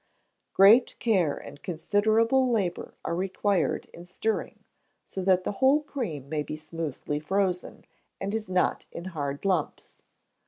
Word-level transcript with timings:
Great 0.55 0.95
care 0.97 1.37
and 1.37 1.61
considerable 1.61 2.49
labour 2.49 2.95
are 3.05 3.13
required 3.13 3.85
in 3.93 4.03
stirring, 4.03 4.63
so 5.05 5.21
that 5.21 5.43
the 5.43 5.51
whole 5.61 5.83
cream 5.83 6.27
may 6.27 6.41
be 6.41 6.57
smoothly 6.57 7.19
frozen, 7.19 7.85
and 8.19 8.49
not 8.49 8.87
in 8.91 9.05
hard 9.13 9.45
lumps. 9.45 9.97